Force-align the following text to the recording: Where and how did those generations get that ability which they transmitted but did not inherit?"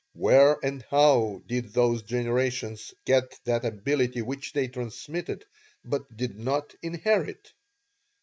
Where 0.13 0.57
and 0.65 0.81
how 0.89 1.43
did 1.45 1.73
those 1.73 2.01
generations 2.01 2.91
get 3.05 3.37
that 3.43 3.63
ability 3.63 4.23
which 4.23 4.51
they 4.51 4.67
transmitted 4.67 5.45
but 5.85 6.17
did 6.17 6.39
not 6.39 6.73
inherit?" 6.81 7.53